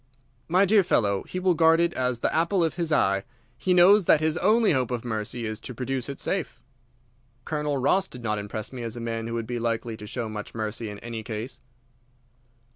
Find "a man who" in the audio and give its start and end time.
8.95-9.35